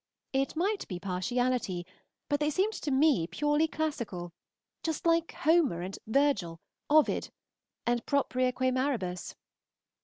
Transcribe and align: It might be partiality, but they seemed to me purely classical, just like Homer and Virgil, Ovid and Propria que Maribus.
It 0.33 0.55
might 0.55 0.87
be 0.87 0.97
partiality, 0.99 1.85
but 2.27 2.39
they 2.39 2.49
seemed 2.49 2.73
to 2.73 2.89
me 2.89 3.27
purely 3.27 3.67
classical, 3.67 4.33
just 4.81 5.05
like 5.05 5.31
Homer 5.33 5.81
and 5.83 5.99
Virgil, 6.07 6.59
Ovid 6.89 7.29
and 7.85 8.03
Propria 8.07 8.51
que 8.51 8.71
Maribus. 8.71 9.35